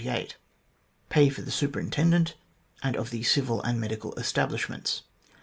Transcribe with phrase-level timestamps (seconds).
[0.03, 0.27] d.
[1.09, 2.33] Pay of the Superintendent
[2.81, 5.03] and of the Civil and Medical Establishments